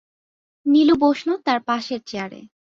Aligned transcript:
নীলু 0.65 0.95
বসল 0.99 1.29
তাঁর 1.45 1.59
পাশের 1.67 2.01
চেয়ারে। 2.05 2.41